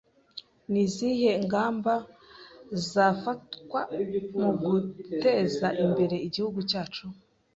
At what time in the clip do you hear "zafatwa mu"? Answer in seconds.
2.91-4.49